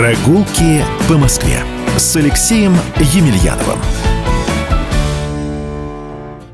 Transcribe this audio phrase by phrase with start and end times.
[0.00, 1.58] Прогулки по Москве
[1.98, 2.72] с Алексеем
[3.12, 3.78] Емельяновым.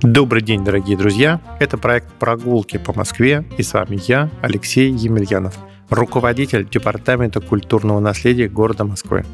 [0.03, 1.41] Добрый день, дорогие друзья!
[1.61, 5.55] Это проект «Прогулки по Москве» и с вами я, Алексей Емельянов,
[5.91, 9.25] руководитель Департамента культурного наследия города Москвы.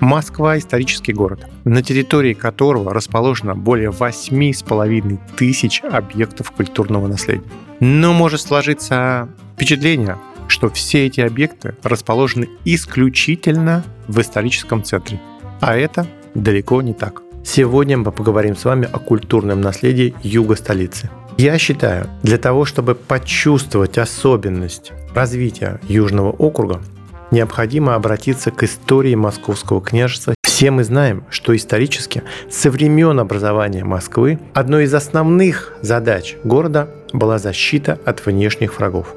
[0.00, 7.42] Москва– исторический город, на территории которого расположено более 8,5 тысяч объектов культурного наследия.
[7.80, 10.18] Но может сложиться впечатление,
[10.52, 15.20] что все эти объекты расположены исключительно в историческом центре.
[15.60, 17.22] А это далеко не так.
[17.42, 21.10] Сегодня мы поговорим с вами о культурном наследии юга столицы.
[21.38, 26.82] Я считаю, для того, чтобы почувствовать особенность развития Южного округа,
[27.30, 30.34] необходимо обратиться к истории Московского княжества.
[30.42, 37.38] Все мы знаем, что исторически со времен образования Москвы одной из основных задач города была
[37.38, 39.14] защита от внешних врагов.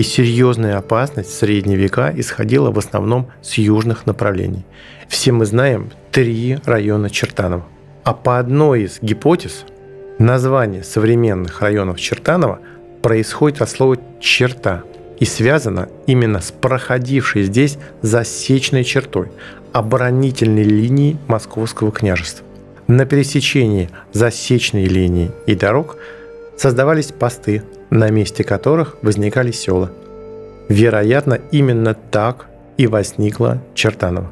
[0.00, 4.64] И серьезная опасность в средние века исходила в основном с южных направлений.
[5.10, 7.66] Все мы знаем три района Чертанова.
[8.02, 9.66] А по одной из гипотез,
[10.18, 12.60] название современных районов Чертанова
[13.02, 14.84] происходит от слова «черта»
[15.18, 19.30] и связано именно с проходившей здесь засечной чертой,
[19.74, 22.46] оборонительной линии Московского княжества.
[22.86, 25.98] На пересечении засечной линии и дорог
[26.60, 29.90] создавались посты, на месте которых возникали села.
[30.68, 34.30] Вероятно, именно так и возникла Чертанова.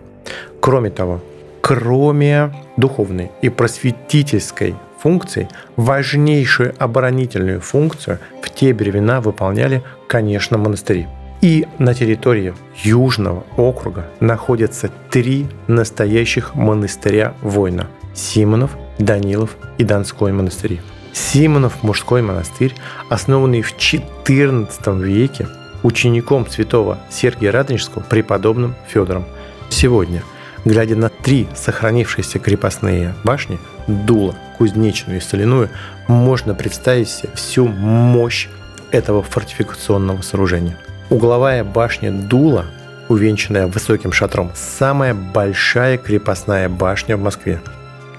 [0.60, 1.22] Кроме того,
[1.62, 11.06] кроме духовной и просветительской функций, важнейшую оборонительную функцию в те времена выполняли, конечно, монастыри.
[11.40, 20.82] И на территории Южного округа находятся три настоящих монастыря воина– Симонов, Данилов и Донской монастыри–
[21.12, 22.74] Симонов мужской монастырь,
[23.08, 25.48] основанный в XIV веке
[25.82, 29.24] учеником святого Сергия Радонежского преподобным Федором.
[29.68, 30.22] Сегодня,
[30.64, 35.70] глядя на три сохранившиеся крепостные башни, Дула, Кузнечную и Соляную,
[36.08, 38.48] можно представить себе всю мощь
[38.90, 40.78] этого фортификационного сооружения.
[41.10, 42.66] Угловая башня Дула,
[43.08, 47.60] увенчанная высоким шатром, самая большая крепостная башня в Москве.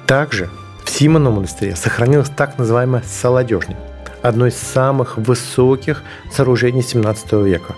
[0.08, 0.50] Также
[0.90, 3.78] в Симоновом монастыре сохранилась так называемая Солодежня,
[4.24, 6.02] одно из самых высоких
[6.32, 7.76] сооружений 17 века.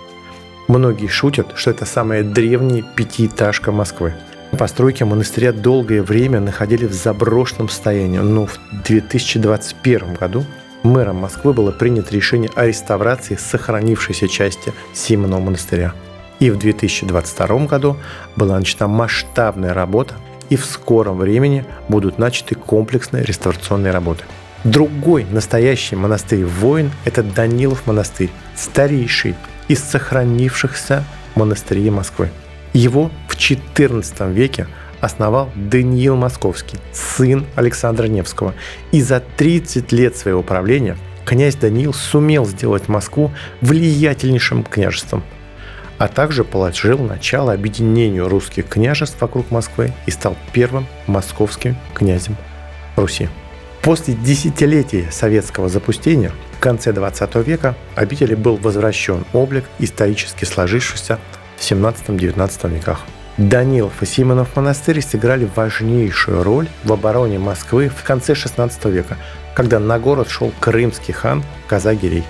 [0.69, 4.13] Многие шутят, что это самая древняя пятиэтажка Москвы.
[4.57, 10.45] Постройки монастыря долгое время находили в заброшенном состоянии, но в 2021 году
[10.83, 15.93] мэром Москвы было принято решение о реставрации сохранившейся части Симонова монастыря.
[16.39, 17.97] И в 2022 году
[18.37, 20.15] была начата масштабная работа
[20.51, 24.25] и в скором времени будут начаты комплексные реставрационные работы.
[24.65, 29.35] Другой настоящий монастырь воин– это Данилов монастырь, старейший
[29.69, 32.29] из сохранившихся монастырей Москвы.
[32.73, 34.67] Его в XIV веке
[34.99, 38.53] основал Даниил Московский, сын Александра Невского.
[38.91, 43.31] И за 30 лет своего правления князь Даниил сумел сделать Москву
[43.61, 45.23] влиятельнейшим княжеством–
[46.01, 52.37] а также положил начало объединению русских княжеств вокруг Москвы и стал первым московским князем
[52.95, 53.29] Руси.
[53.83, 61.19] После десятилетий советского запустения в конце 20 века обители был возвращен облик, исторически сложившийся
[61.57, 63.01] в 17-19 веках.
[63.37, 69.17] Данилов и Симонов монастырь сыграли важнейшую роль в обороне Москвы в конце 16 века,
[69.53, 72.23] когда на город шел крымский хан Казагирей.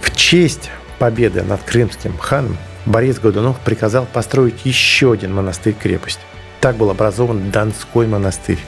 [0.00, 2.56] В честь победы над крымским ханом
[2.88, 6.20] Борис Годунов приказал построить еще один монастырь-крепость.
[6.58, 8.58] Так был образован Донской монастырь,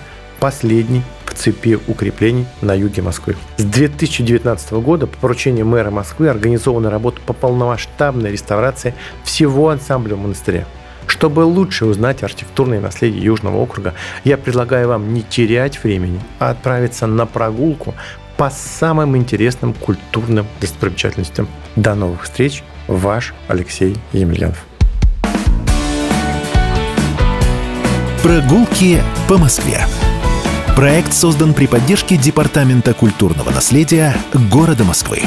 [0.40, 3.36] последний в цепи укреплений на юге Москвы.
[3.56, 8.94] С 2019 года по поручению мэра Москвы организована работа по полномасштабной реставрации
[9.24, 10.66] всего ансамбля монастыря.
[11.06, 13.94] Чтобы лучше узнать архитектурное наследие Южного округа,
[14.24, 17.94] я предлагаю вам не терять времени, а отправиться на прогулку
[18.36, 21.48] по самым интересным культурным достопримечательностям.
[21.74, 22.62] До новых встреч!
[22.90, 24.66] Ваш Алексей Емельянов.
[28.20, 29.86] Прогулки по Москве.
[30.74, 34.16] Проект создан при поддержке Департамента культурного наследия
[34.50, 35.20] города Москвы.